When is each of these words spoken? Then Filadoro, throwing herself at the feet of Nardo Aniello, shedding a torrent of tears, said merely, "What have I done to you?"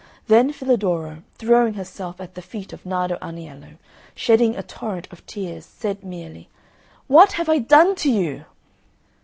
Then 0.25 0.51
Filadoro, 0.51 1.21
throwing 1.35 1.75
herself 1.75 2.19
at 2.19 2.33
the 2.33 2.41
feet 2.41 2.73
of 2.73 2.87
Nardo 2.87 3.19
Aniello, 3.21 3.75
shedding 4.15 4.55
a 4.55 4.63
torrent 4.63 5.07
of 5.11 5.23
tears, 5.27 5.63
said 5.63 6.03
merely, 6.03 6.49
"What 7.05 7.33
have 7.33 7.47
I 7.49 7.59
done 7.59 7.93
to 7.97 8.09
you?" 8.09 8.45